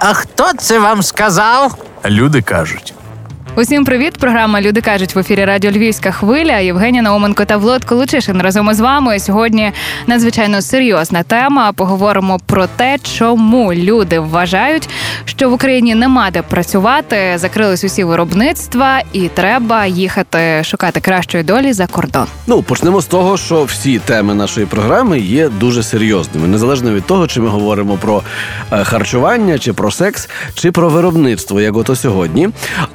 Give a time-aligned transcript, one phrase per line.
[0.00, 1.74] А хто це вам сказав?
[2.04, 2.94] Люди кажуть.
[3.60, 4.12] Усім привіт!
[4.18, 6.58] Програма Люди кажуть в ефірі Радіо Львівська хвиля.
[6.58, 9.20] Євгенія Науменко та Влад Колучишин разом із вами.
[9.20, 9.72] Сьогодні
[10.06, 11.72] надзвичайно серйозна тема.
[11.72, 14.88] Поговоримо про те, чому люди вважають,
[15.24, 21.72] що в Україні нема де працювати, закрились усі виробництва, і треба їхати шукати кращої долі
[21.72, 22.26] за кордон.
[22.46, 27.26] Ну, почнемо з того, що всі теми нашої програми є дуже серйозними, незалежно від того,
[27.26, 28.22] чи ми говоримо про
[28.72, 32.48] е, харчування, чи про секс, чи про виробництво, як ото сьогодні.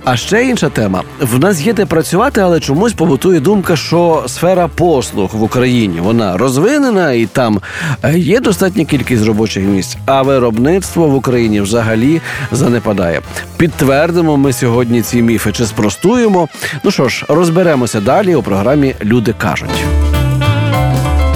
[0.03, 4.67] А ще інша тема: в нас є де працювати, але чомусь побутує думка, що сфера
[4.67, 7.61] послуг в Україні вона розвинена і там
[8.03, 13.21] е, є достатня кількість робочих місць, а виробництво в Україні взагалі занепадає.
[13.57, 16.47] Підтвердимо ми сьогодні ці міфи чи спростуємо.
[16.83, 19.85] Ну що ж, розберемося далі у програмі Люди кажуть.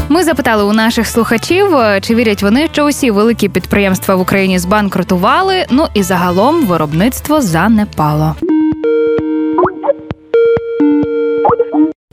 [0.09, 4.59] Ми запитали у наших слухачів, е, чи вірять вони, що усі великі підприємства в Україні
[4.59, 5.65] збанкрутували.
[5.70, 8.35] Ну і загалом виробництво занепало.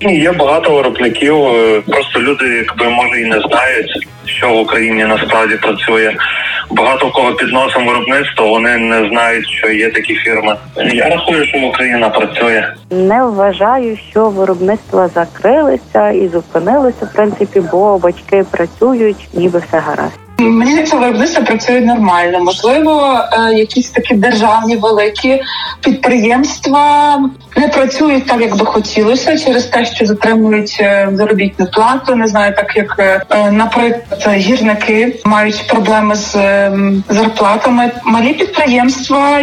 [0.00, 1.36] Є багато виробників.
[1.46, 6.14] е, Просто люди, якби може і не знають, що в Україні насправді працює.
[6.70, 10.56] Багато кого під носом виробництво, вони не знають, що є такі фірми.
[10.76, 12.64] Я рахую, що Україна працює.
[12.90, 20.18] Не вважаю, що виробництва закрилися і зупинилися, в принципі, бо батьки працюють, ніби все гаразд.
[20.38, 22.40] Мені здається, виробництво працює нормально.
[22.40, 25.42] Можливо, е, якісь такі державні великі
[25.80, 27.18] підприємства
[27.56, 32.14] не працюють так, як би хотілося, через те, що затримують е, заробітну плату.
[32.14, 36.32] Не знаю, так як, е, наприклад, гірники мають проблеми з
[37.08, 37.90] зарплатами.
[38.04, 39.40] Малі підприємства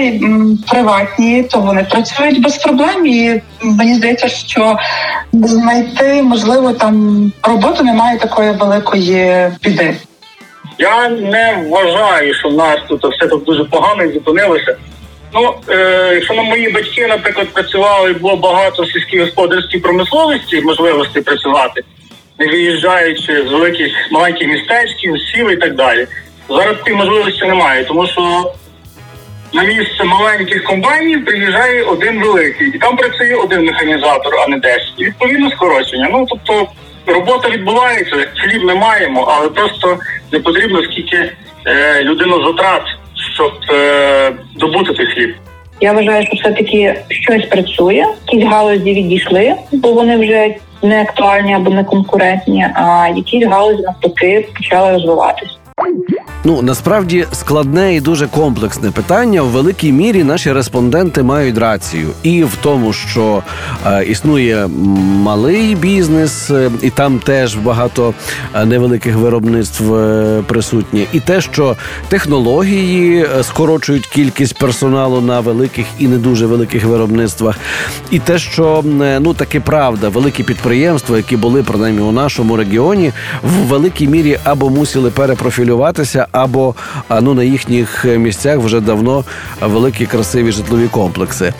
[0.69, 3.05] приватні, то вони працюють без проблем.
[3.05, 4.77] І мені здається, що
[5.33, 9.95] знайти можливо там роботу немає такої великої біди.
[10.77, 14.77] Я не вважаю, що в нас тут все так дуже погано і зупинилося.
[15.33, 21.83] Ну, е, якщо на мої батьки, наприклад, працювали, було багато сільськогосподарській промисловості, можливості працювати,
[22.39, 26.07] не виїжджаючи з великих маленьких містечків, сіл і так далі.
[26.49, 28.53] Зараз такої можливості немає, тому що
[29.53, 34.81] на місце маленьких комбайнів приїжджає один великий, і там працює один механізатор, а не 10.
[34.97, 36.09] І відповідно скорочення.
[36.11, 36.67] Ну тобто
[37.05, 39.97] робота відбувається, хліб ми маємо, але просто
[40.31, 41.31] не потрібно скільки
[41.65, 42.81] е, людина затрат,
[43.35, 45.35] щоб е, добути цей хліб.
[45.81, 51.53] Я вважаю, що все таки щось працює, якісь галузі відійшли, бо вони вже не актуальні
[51.53, 55.53] або не конкурентні, а якісь галузі навпаки почали розвиватися.
[56.45, 59.41] Ну насправді складне і дуже комплексне питання.
[59.41, 63.43] В великій мірі наші респонденти мають рацію, і в тому, що
[63.85, 68.13] е, існує малий бізнес, е, і там теж багато
[68.55, 71.75] е, невеликих виробництв е, присутні, і те, що
[72.09, 77.55] технології е, скорочують кількість персоналу на великих і не дуже великих виробництвах,
[78.11, 83.11] і те, що е, ну таки правда, великі підприємства, які були принаймні у нашому регіоні,
[83.43, 85.09] в великій мірі або мусили
[85.73, 86.75] перепрофілюватися, або
[87.21, 89.23] ну на їхніх місцях вже давно
[89.61, 91.53] великі красиві житлові комплекси.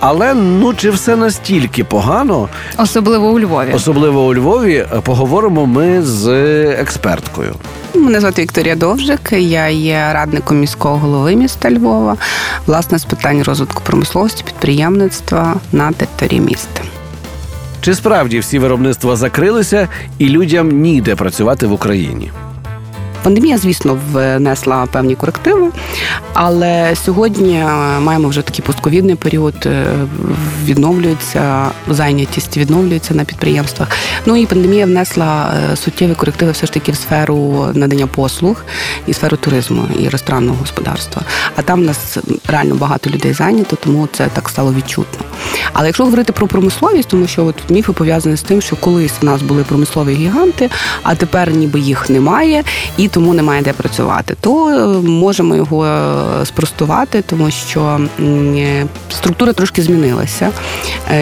[0.00, 3.72] Але ну чи все настільки погано, Особливо у Львові.
[3.74, 6.28] особливо у Львові, е, поговоримо ми з
[6.70, 7.54] експерткою.
[7.94, 9.32] Мене звати Вікторія Довжик.
[9.32, 12.16] Я є радником міського голови міста Львова,
[12.66, 16.82] власне, з питань розвитку промисловості, підприємництва на території міста.
[17.80, 22.30] Чи справді всі виробництва закрилися і людям ніде працювати в Україні?
[23.22, 25.70] Пандемія, звісно, внесла певні корективи,
[26.34, 27.66] але сьогодні е,
[28.00, 29.54] маємо вже такий постковідний період.
[29.66, 29.84] е,
[30.64, 33.88] Відновлюється зайнятість, відновлюється на підприємствах.
[34.26, 38.64] Ну і пандемія внесла е, суттєві корективи все ж таки в сферу надання послуг
[39.06, 41.22] і сферу туризму і ресторанного господарства.
[41.56, 42.18] А там в нас
[42.48, 45.24] реально багато людей зайнято, тому це так стало відчутно.
[45.72, 49.26] Але якщо говорити про промисловість, тому що от міфи пов'язані з тим, що колись у
[49.26, 50.70] нас були промислові гіганти,
[51.02, 52.64] а тепер ніби їх немає,
[52.96, 59.52] і тому немає де працювати, то е, можемо його е, спростувати, тому що е, структура
[59.52, 60.50] трошки змінилася.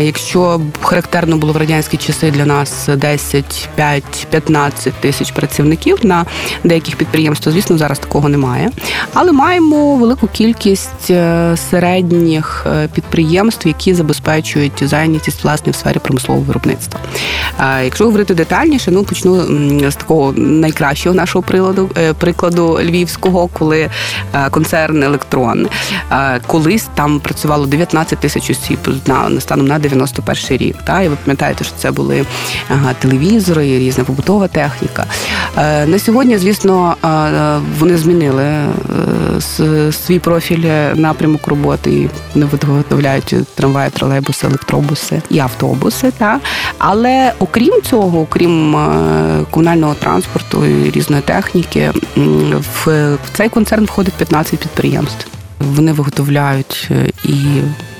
[0.00, 6.26] Якщо характерно було в радянські часи для нас 10, 5, 15 тисяч працівників на
[6.64, 8.70] деяких підприємствах, звісно, зараз такого немає.
[9.14, 11.12] Але маємо велику кількість
[11.70, 17.00] середніх підприємств, які забезпечують зайнятість власне в сфері промислового виробництва.
[17.84, 19.40] Якщо говорити детальніше, ну почну
[19.90, 23.80] з такого найкращого нашого приладу е, прикладу львівського, коли
[24.34, 25.68] е, концерн Електрон
[26.46, 30.76] колись там працювало 19 тисяч осіб на станом на 91 рік.
[30.84, 32.26] Та і ви пам'ятаєте, що це були
[32.98, 35.06] телевізори, різна побутова техніка.
[35.60, 36.96] Е, на сьогодні, звісно,
[37.78, 38.64] вони змінили
[39.92, 41.92] свій профіль напрямок роботи.
[41.92, 46.12] і Вони виготовляють трамваї, тролейбуси, електробуси і автобуси.
[46.18, 46.40] Та
[46.78, 48.76] але окрім цього, окрім
[49.50, 51.90] комунального транспорту і різної техніки,
[52.84, 55.26] в цей концерн входить 15 підприємств.
[55.60, 57.36] Вони виготовляють е, і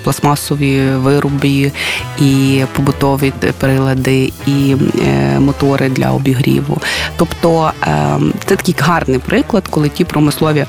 [0.03, 1.73] пластмасові вироби,
[2.21, 4.77] і побутові прилади, і
[5.07, 6.79] е, мотори для обігріву.
[7.17, 10.65] Тобто ем, це такий гарний приклад, коли ті промислові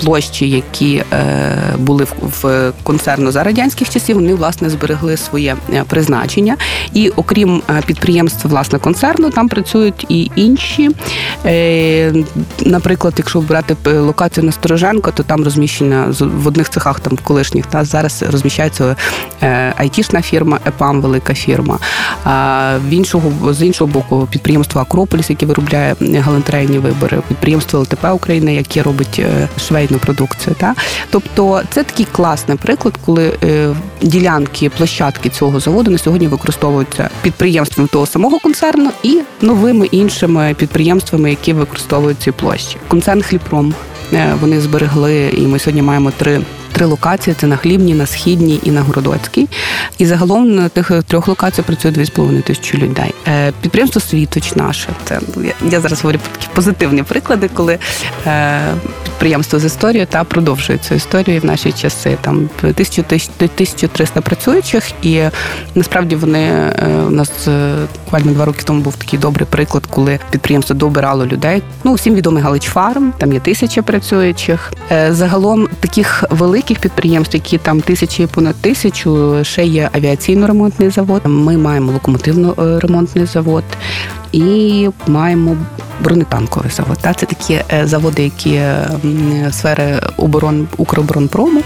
[0.00, 1.24] площі, які е,
[1.78, 2.06] були
[2.42, 6.56] в концерну за радянських часів, вони власне зберегли своє е, призначення.
[6.94, 10.90] І окрім підприємств власне концерну, там працюють і інші.
[12.60, 17.84] Наприклад, якщо брати локацію на Стороженко, то там розміщена в одних цехах там колишніх та
[17.84, 18.96] зараз розміщається
[19.42, 21.78] е, айтішна фірма, ЕПАМ, велика фірма.
[22.76, 28.82] В іншого з іншого боку, підприємство Акрополіс, яке виробляє галантерейні вироби, підприємство ЛТП України, яке
[28.82, 30.56] робить е, швейну продукцію.
[30.58, 30.74] Та
[31.10, 37.88] тобто це такий класний приклад, коли е, ділянки, площадки цього заводу на сьогодні використовуються підприємствами
[37.92, 42.76] того самого концерну і новими іншими підприємствами, які використовують ці площі.
[42.88, 43.74] Концерн Хліпром
[44.40, 46.40] вони зберегли, і ми сьогодні маємо три
[46.72, 49.48] три локації: це на Хлібній, на Східній і на Городоцькій.
[49.98, 53.14] І загалом на тих трьох локаціях працює 2,5 тисячі людей.
[53.28, 54.88] Е, підприємство Світоч наше.
[55.04, 55.20] Це
[55.70, 57.78] я зараз говорю про такі позитивні приклади, коли
[58.26, 58.60] е,
[59.04, 62.16] підприємство з історією та продовжує цю історію в наші часи.
[62.20, 65.22] Там 1300 працюючих, і
[65.74, 66.72] насправді вони е,
[67.06, 67.48] у нас
[68.04, 71.62] буквально два роки тому був такий добрий приклад, коли підприємство добирало людей.
[71.84, 74.72] Ну всім відомий Галич Фарм, там є тисяча працюючих.
[75.10, 81.22] Загалом таких великих великих підприємств, які там тисячі понад тисячу, ще є авіаційно-ремонтний завод.
[81.24, 83.64] Ми маємо локомотивно-ремонтний завод
[84.32, 85.56] і маємо
[86.00, 86.98] бронетанковий завод.
[87.02, 88.60] Це такі е, заводи, які
[89.50, 91.62] сфери оборон Укроборонпрому,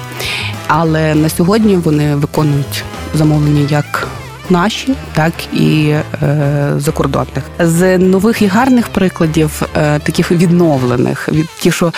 [0.67, 4.09] але на сьогодні вони виконують замовлення як
[4.51, 7.45] наші, так і е, закордонних.
[7.59, 11.93] З нових і гарних прикладів, е, таких відновлених, від ті, що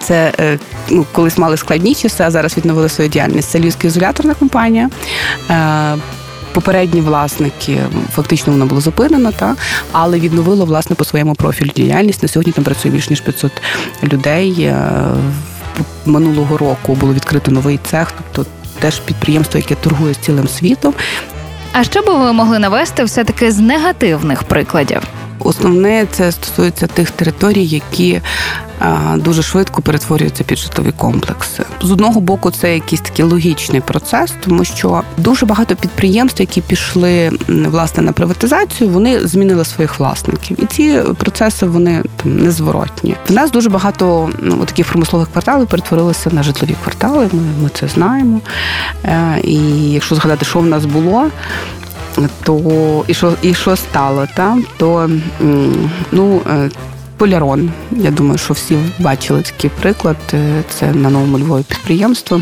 [0.00, 0.58] це е,
[0.90, 3.50] ну, колись мали складні часи, а зараз відновили свою діяльність.
[3.50, 4.90] Це Львівська ізоляторна компанія.
[5.50, 5.96] Е,
[6.52, 7.78] Попередні власники
[8.14, 9.56] фактично воно було зупинено, та
[9.92, 12.22] але відновило власне по своєму профілю діяльність.
[12.22, 13.52] На сьогодні там працює більш ніж 500
[14.02, 14.54] людей.
[14.60, 14.76] Е,
[16.06, 20.94] минулого року було відкрито новий цех, тобто теж підприємство, яке торгує з цілим світом,
[21.76, 25.02] а що би ви могли навести все таки з негативних прикладів?
[25.38, 28.20] Основне це стосується тих територій, які
[29.16, 31.62] дуже швидко перетворюються під житлові комплекси.
[31.82, 37.30] З одного боку, це якийсь такий логічний процес, тому що дуже багато підприємств, які пішли
[37.48, 43.14] власне на приватизацію, вони змінили своїх власників, і ці процеси вони там незворотні.
[43.28, 47.28] В нас дуже багато ну, таких промислових кварталів перетворилися на житлові квартали.
[47.32, 48.40] Ми, ми це знаємо.
[49.04, 49.56] Е, і
[49.90, 51.30] якщо згадати, що в нас було
[52.44, 55.10] то і що і що стало, та, то
[56.12, 56.70] ну, е,
[57.16, 57.70] полярон.
[57.90, 60.16] Я думаю, що всі бачили такий приклад.
[60.32, 62.40] Е, це на новому Львові підприємство.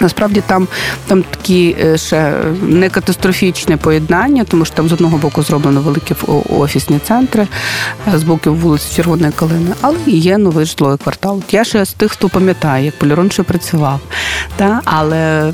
[0.00, 0.68] Насправді там
[1.06, 6.14] там такі е, ще не катастрофічне поєднання, тому що там з одного боку зроблено великі
[6.58, 7.48] офісні центри,
[8.14, 11.42] з боку вулиці Червоної Калини, але є новий житловий квартал.
[11.50, 14.00] Я ще з тих, хто пам'ятає, як Полірон ще працював.
[14.56, 14.80] Та?
[14.84, 15.52] Але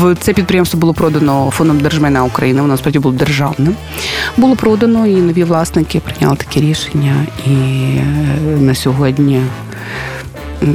[0.00, 3.76] в це підприємство було продано фондом держмайна України, воно насправді було державним.
[4.36, 7.26] Було продано, і нові власники прийняли таке рішення.
[7.46, 8.02] І е,
[8.60, 9.42] на сьогодні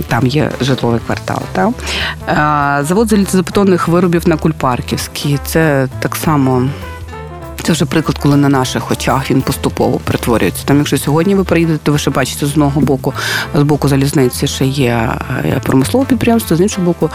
[0.08, 1.42] там є житловий квартал.
[1.52, 1.70] Так?
[2.86, 5.40] Завод залізобетонних виробів на Кульпарківській.
[5.46, 6.68] Це так само.
[7.68, 10.64] Це вже приклад, коли на наших очах він поступово перетворюється.
[10.66, 13.14] Там, якщо сьогодні ви приїдете, то ви ще бачите з одного боку,
[13.56, 15.10] з боку залізниці ще є
[15.46, 17.10] е, промислове підприємство, з іншого боку,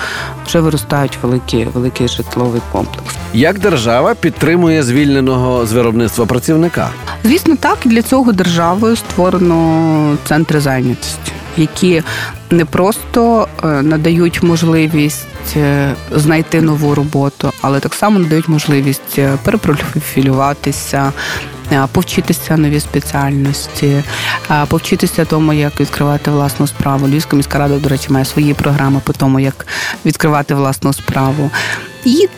[0.46, 3.14] вже виростають великі, великий житловий комплекс.
[3.34, 6.90] Як держава підтримує звільненого з виробництва працівника?
[7.24, 12.02] Звісно, так і для цього державою створено центри зайнятості які
[12.50, 19.38] не просто е, надають можливість е, знайти нову роботу, але так само надають можливість е,
[19.42, 21.12] перепрофілюватися,
[21.92, 24.02] повчитися нові спеціальності,
[24.68, 27.08] повчитися тому, як відкривати власну справу.
[27.08, 29.66] Львівська міська рада, до речі, має свої програми по тому, як
[30.04, 31.50] відкривати власну справу.
[32.04, 32.28] І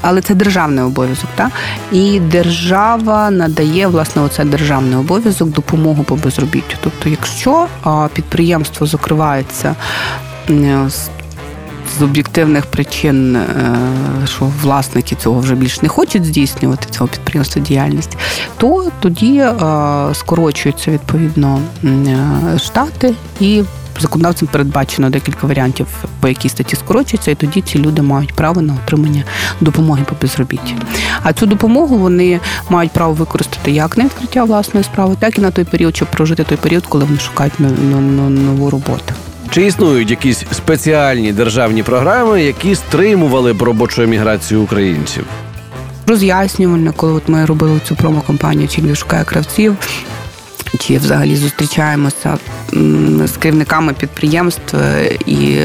[0.00, 1.50] але це державний обов'язок, так?
[1.92, 6.76] і держава надає власне оце державний обов'язок допомогу по безробіттю.
[6.80, 7.66] Тобто, якщо
[8.14, 9.74] підприємство закривається
[10.50, 11.08] е, з
[11.98, 13.46] з об'єктивних причин, е,
[14.24, 18.16] що власники цього вже більш не хочуть здійснювати цього підприємства діяльність,
[18.56, 19.54] то тоді е,
[20.14, 23.64] скорочуються відповідно е, штати і.
[24.06, 25.86] Законодавцем передбачено декілька варіантів,
[26.20, 29.24] по якій статті скорочується, і тоді ці люди мають право на отримання
[29.60, 30.74] допомоги по безробітті.
[31.22, 35.50] А цю допомогу вони мають право використати як на відкриття власної справи, так і на
[35.50, 39.14] той період, щоб прожити той період, коли вони шукають нову роботу.
[39.50, 45.24] Чи існують якісь спеціальні державні програми, які стримували б робочу еміграцію українців?
[46.06, 49.76] Роз'яснювально, коли от ми робили цю промо-компанію «Чи шукає кравців,
[50.78, 52.38] чи взагалі зустрічаємося
[53.24, 55.58] з керівниками підприємств е, і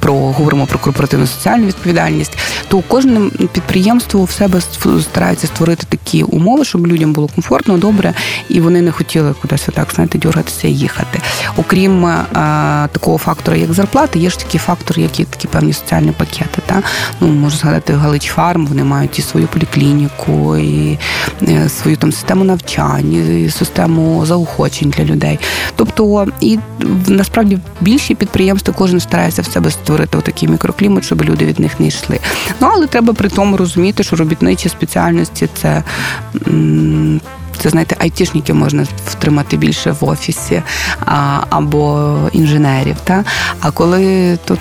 [0.00, 2.38] про говоримо про корпоративну соціальну відповідальність,
[2.68, 4.60] то кожне підприємство в себе
[5.02, 8.14] старається створити такі умови, щоб людям було комфортно, добре,
[8.48, 11.20] і вони не хотіли кудись так знаєте, дюргатися і їхати.
[11.56, 16.12] Окрім а, е, такого фактора, як зарплати, є ж такі фактори, які такі певні соціальні
[16.12, 16.62] пакети.
[16.66, 16.82] Та?
[17.20, 20.98] Ну, можу згадати Галич Фарм, вони мають і свою поліклініку, і
[21.48, 25.38] е, свою там систему навчань, і систему заохочень для людей.
[25.76, 26.58] Тобто, і
[27.06, 31.86] насправді більші підприємства кожен старається в себе створити такий мікроклімат, щоб люди від них не
[31.86, 32.18] йшли.
[32.60, 35.82] Ну але треба при тому розуміти, що робітничі спеціальності це.
[37.62, 40.62] Це знаєте, айтішників можна втримати більше в офісі
[41.06, 42.96] а, або інженерів.
[43.04, 43.24] Та?
[43.60, 44.58] А коли тут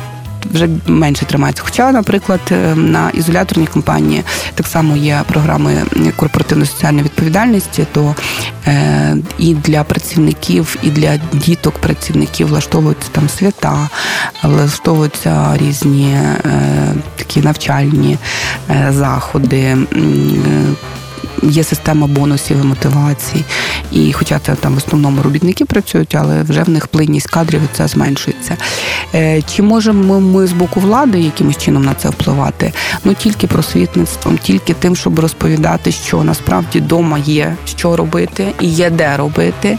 [0.54, 1.64] вже менше тримається.
[1.66, 4.24] Хоча, наприклад, е, на ізоляторній компанії
[4.56, 5.84] так само є програми
[6.16, 8.16] корпоративно-соціальної відповідальності, то
[8.68, 13.90] е, і для працівників, і для діток працівників влаштовуються там свята,
[14.44, 16.42] влаштовуються різні е,
[17.16, 18.18] такі навчальні
[18.90, 19.78] заходи
[21.44, 23.44] є система бонусів і мотивацій.
[23.92, 27.88] І хоча це там в основному робітники працюють, але вже в них плинність кадрів це
[27.88, 28.58] зменшується.
[29.16, 32.74] Е, чи можемо ми з боку влади якимось чином на це впливати?
[33.04, 38.90] Ну тільки просвітництвом, тільки тим, щоб розповідати, що насправді вдома є що робити і є
[38.90, 39.78] де робити.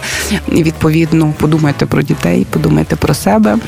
[0.52, 3.58] І Відповідно, подумайте про дітей, подумайте про себе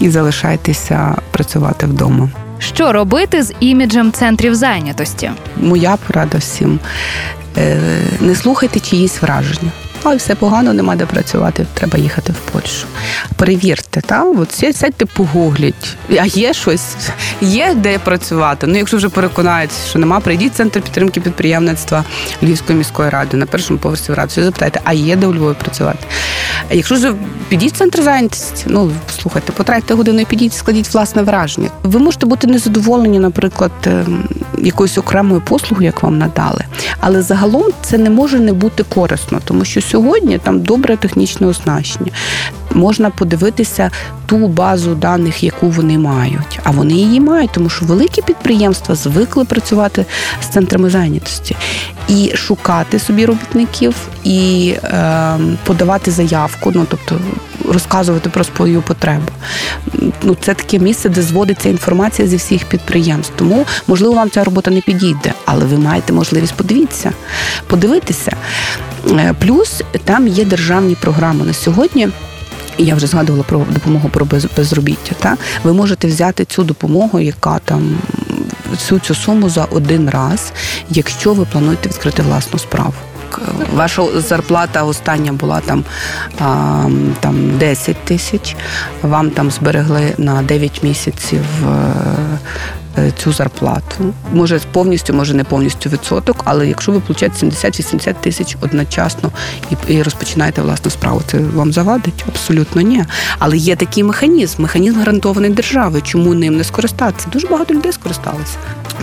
[0.00, 2.28] і залишайтеся працювати вдома.
[2.58, 5.30] Що робити з іміджем центрів зайнятості?
[5.56, 6.78] Моя порада всім
[7.58, 7.80] Е,
[8.20, 9.70] не слухайте чиїсь враження.
[10.10, 12.86] Ой, все погано, нема де працювати, треба їхати в Польщу.
[13.36, 15.96] Перевірте, там от сядьте, погугліть.
[16.10, 16.96] А є щось,
[17.40, 18.66] є де працювати.
[18.66, 22.04] Ну, якщо вже переконаєтеся, що нема, прийдіть в центр підтримки підприємництва
[22.42, 24.42] Львівської міської ради на першому поверсі в раді.
[24.42, 25.98] Запитайте, а є де у Львові працювати?
[26.70, 27.14] Якщо ж
[27.48, 28.90] підіть в центр зайнятості, ну
[29.22, 31.68] слухайте, потратьте годину і підіть, складіть власне враження.
[31.82, 36.64] Ви можете бути незадоволені, наприклад, ем, якоюсь окремою послугою, як вам надали,
[37.00, 39.97] але загалом це не може не бути корисно, тому що сьогодні
[40.38, 42.12] там добре технічне оснащення.
[42.74, 43.90] Можна подивитися
[44.26, 46.60] ту базу даних, яку вони мають.
[46.64, 50.06] А вони її мають, тому що великі підприємства звикли працювати
[50.40, 51.56] з центрами зайнятості
[52.08, 57.20] і шукати собі робітників, і е, подавати заявку, ну тобто
[57.68, 59.28] розказувати про свою потребу.
[60.22, 63.32] Ну, Це таке місце, де зводиться інформація зі всіх підприємств.
[63.36, 67.12] Тому, можливо, вам ця робота не підійде, але ви маєте можливість подивитися,
[67.66, 68.36] подивитися.
[69.10, 72.08] Е, плюс там є державні програми на сьогодні.
[72.78, 75.14] Я вже згадувала про допомогу про безробіття.
[75.20, 77.98] Та ви можете взяти цю допомогу, яка там
[78.70, 80.52] всю цю суму за один раз,
[80.90, 82.94] якщо ви плануєте відкрити власну справу.
[83.74, 85.84] Ваша зарплата остання була там
[87.20, 88.56] там 10 тисяч,
[89.02, 92.28] вам там зберегли на 9 місяців е,
[92.98, 94.14] Е, цю зарплату.
[94.32, 99.30] Може повністю, може не повністю відсоток, але якщо ви получаєте 70-80 тисяч одночасно
[99.70, 102.24] і і розпочинаєте власну справу, це вам завадить?
[102.28, 103.04] Абсолютно ні.
[103.38, 106.02] Але є такий механізм, механізм гарантований державою.
[106.02, 107.28] Чому ним не скористатися?
[107.32, 108.56] Дуже багато людей скористалися.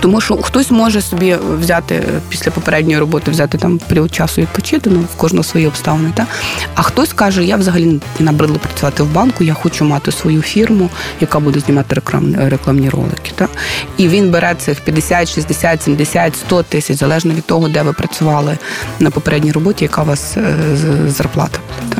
[0.05, 5.00] Тому що хтось може собі взяти після попередньої роботи, взяти там період часу відпочити, ну
[5.00, 6.12] в кожного свої обставини.
[6.15, 6.27] Та?
[6.75, 10.89] А хтось каже, я взагалі набридло працювати в банку, я хочу мати свою фірму,
[11.21, 13.31] яка буде знімати рекламні, рекламні ролики.
[13.35, 13.47] Та?
[13.97, 18.57] І він бере цих 50, 60, 70, 100 тисяч, залежно від того, де ви працювали
[19.00, 20.55] на попередній роботі, яка у вас е,
[21.07, 21.59] зарплата.
[21.89, 21.97] Та?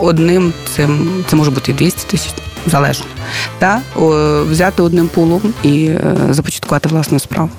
[0.00, 2.32] Одним цим це може бути і 200 тисяч
[2.66, 3.06] залежно.
[3.58, 3.80] Та?
[4.50, 7.50] Взяти одним пулом і е, започаткувати власну справу.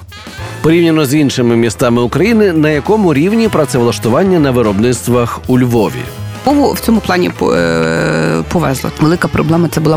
[0.61, 6.20] порівняно з іншими містами України, на якому рівні працевлаштування на виробництвах у Львові.
[6.45, 8.91] Львову в цьому плані е, повезло.
[8.99, 9.95] Велика проблема це була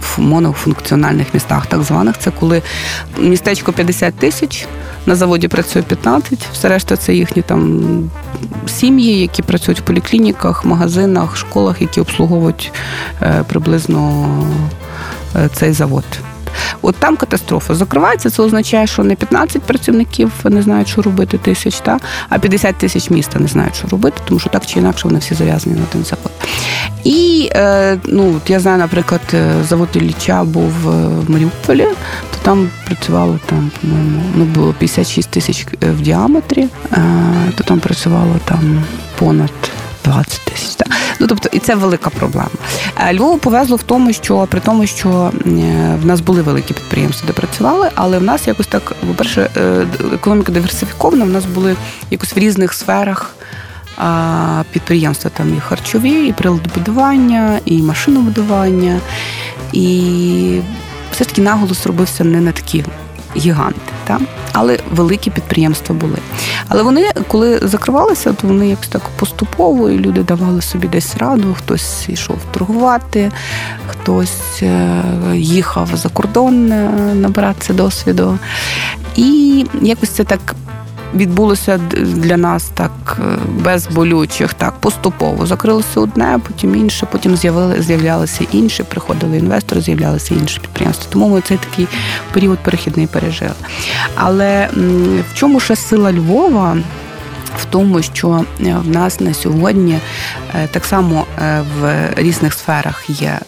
[0.00, 2.18] в монофункціональних містах, так званих.
[2.18, 2.62] Це коли
[3.18, 4.66] містечко 50 тисяч,
[5.06, 7.80] на заводі працює 15, все решта це їхні там
[8.66, 12.72] сім'ї, які працюють в поліклініках, магазинах, школах, які обслуговують
[13.22, 14.28] е, приблизно
[15.36, 16.04] е, цей завод.
[16.82, 18.30] От там катастрофа закривається.
[18.30, 21.98] Це означає, що не 15 працівників не знають, що робити тисяч, та
[22.28, 25.34] а 50 тисяч міста не знають, що робити, тому що так чи інакше вони всі
[25.34, 26.32] зав'язані на один завод.
[27.04, 31.86] І е, ну я знаю, наприклад, е, завод Ілліча був е, в Маріуполі,
[32.30, 33.70] то там працювало там,
[34.34, 36.68] ну було 56 тисяч в діаметрі,
[37.54, 38.82] то там працювало там
[39.18, 39.52] понад
[40.04, 40.87] 20 тисяч.
[41.20, 42.48] Ну тобто, і це велика проблема.
[42.96, 47.26] Е, Львову повезло в тому, що при тому, що е, в нас були великі підприємства,
[47.26, 51.76] де працювали, але в нас якось так, по-перше, е, економіка диверсифікована, в нас були
[52.10, 53.34] якось в різних сферах.
[54.72, 59.00] Підприємства там і харчові, і приладобудування, і машинобудування.
[59.72, 60.60] І
[61.12, 62.84] все ж таки наголос робився не на такі
[63.36, 64.20] гіганти, та?
[64.52, 66.16] але великі підприємства були.
[66.68, 71.54] Але вони, коли закривалися, то вони якось так поступово, і люди давали собі десь раду,
[71.58, 73.32] хтось йшов торгувати,
[73.88, 75.02] хтось е,
[75.34, 78.38] їхав за кордон е, набиратися досвіду.
[79.16, 80.54] І якось це так.
[81.14, 87.82] Відбулося для нас так е, без болючих, так поступово закрилося одне, потім інше, потім з'явили,
[87.82, 91.06] з'являлися інші, приходили інвестори, з'являлися інші підприємства.
[91.12, 91.86] Тому ми цей такий
[92.32, 93.52] період перехідний пережили.
[94.14, 94.68] Але
[95.30, 96.76] в чому ще сила Львова?
[97.62, 99.98] В тому, що е, в нас на сьогодні
[100.54, 103.38] е, так само е, в різних сферах є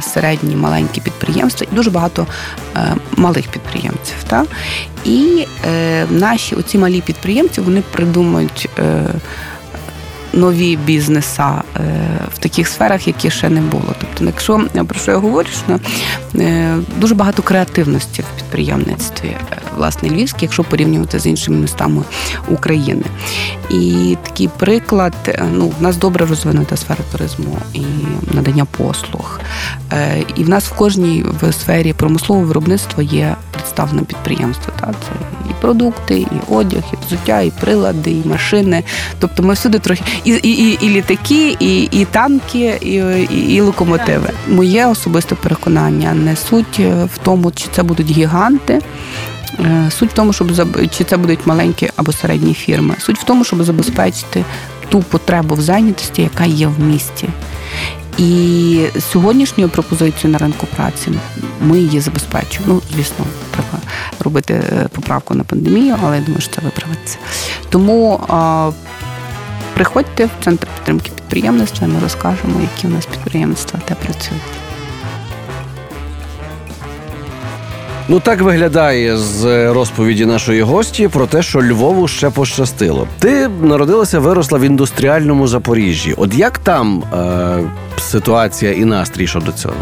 [0.00, 2.26] середні маленькі підприємства і дуже багато
[3.16, 4.16] малих підприємців.
[4.28, 4.44] Та?
[5.04, 5.46] І
[6.10, 8.68] наші оці малі підприємці вони придумують.
[10.36, 11.80] Е, Нові бізнеса е,
[12.34, 13.94] в таких сферах, які ще не було.
[14.00, 15.80] Тобто, якщо про що я говорю, що
[16.40, 22.02] е, дуже багато креативності в підприємництві, е, власне, львівське, якщо порівнювати з іншими містами
[22.48, 23.04] України.
[23.70, 27.82] І такий приклад, е, ну, в нас добре розвинута сфера туризму і
[28.32, 29.40] надання послуг.
[29.92, 34.72] Е, І в нас в кожній в сфері промислового виробництва є представлене підприємство.
[34.80, 34.86] Та?
[34.86, 38.84] Це продукти, і одяг, і взуття, і прилади, і машини.
[39.18, 42.92] Тобто ми всюди трохи і, і, і, і літаки, і, і танки, і,
[43.34, 44.30] і, і локомотиви.
[44.48, 48.80] Моє особисте переконання не суть е, в тому, чи це будуть гіганти.
[49.60, 50.52] Е, Суть в тому, щоб
[50.90, 52.94] чи це будуть маленькі або середні фірми.
[52.98, 54.44] Суть в тому, щоб забезпечити
[54.88, 57.28] ту потребу в зайнятості, яка є в місті.
[58.18, 58.80] І
[59.12, 61.10] сьогоднішньою пропозицією на ринку праці
[61.60, 62.74] ми її забезпечуємо.
[62.74, 63.78] Ну, звісно, треба
[64.20, 67.18] робити е, поправку на пандемію, але я думаю, що це виправиться.
[67.68, 68.70] Тому а,
[69.74, 74.65] приходьте в центр підтримки підприємництва, ми розкажемо, які у нас підприємства де працюють.
[78.08, 83.08] Ну так виглядає з розповіді нашої гості про те, що Львову ще пощастило.
[83.18, 86.14] Ти народилася, виросла в індустріальному Запоріжжі.
[86.16, 89.74] От як там е, ситуація і настрій щодо цього?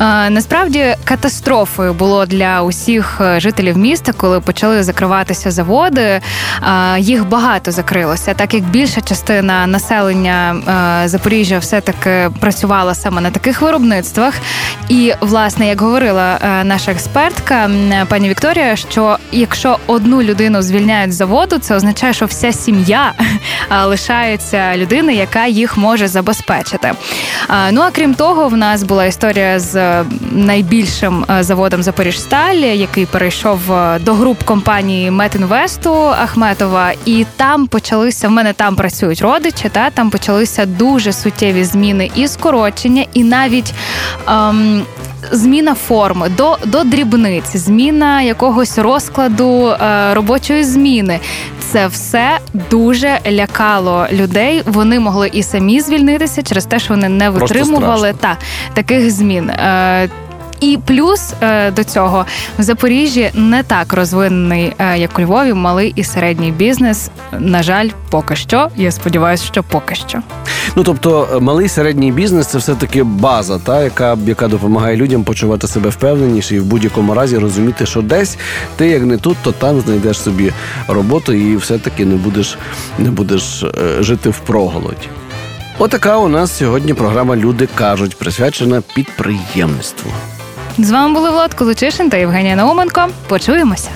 [0.00, 6.00] Е, Насправді катастрофою було для усіх е, жителів міста, коли почали закриватися заводи.
[6.02, 6.20] Е,
[6.98, 10.56] Їх багато закрилося, так як більша частина населення
[11.04, 14.34] е, Запоріжжя все-таки працювала саме на таких виробництвах.
[14.88, 16.92] І, власне, як говорила е, наша
[17.28, 17.70] експертка
[18.08, 23.12] пані Вікторія, що якщо одну людину звільняють з заводу, це означає, що вся сім'я
[23.84, 26.92] лишається людини, яка їх може забезпечити.
[27.72, 33.06] Ну а крім того, в нас була історія з е, найбільшим е, заводом Запоріжсталь, який
[33.06, 39.68] перейшов е, до груп компанії Метінвесту Ахметова, і там почалися в мене там працюють родичі.
[39.68, 43.74] Та там почалися дуже суттєві зміни і скорочення, і навіть.
[44.28, 44.82] Ем,
[45.32, 51.20] Зміна форми до, до дрібниць, зміна якогось розкладу е, робочої зміни.
[51.60, 52.38] Це все
[52.70, 54.62] дуже лякало людей.
[54.66, 58.36] Вони могли і самі звільнитися через те, що вони не витримували та,
[58.74, 59.50] таких змін.
[60.60, 62.26] І плюс е, до цього
[62.58, 67.10] в Запоріжжі не так розвинений, е, як у Львові, малий і середній бізнес.
[67.38, 68.68] На жаль, поки що.
[68.76, 70.22] Я сподіваюся, що поки що.
[70.76, 75.24] Ну тобто, е, малий середній бізнес це все таки база, та яка яка допомагає людям
[75.24, 78.38] почувати себе впевненіше і в будь-якому разі розуміти, що десь
[78.76, 80.52] ти як не тут, то там знайдеш собі
[80.88, 82.58] роботу і все-таки не будеш
[82.98, 83.64] не будеш
[84.00, 85.08] жити в проголоді.
[85.78, 90.10] Отака у нас сьогодні програма Люди кажуть, присвячена підприємництву.
[90.78, 93.08] З вами були Влад Колочишин та Євгенія Науменко.
[93.28, 93.90] Почуємося.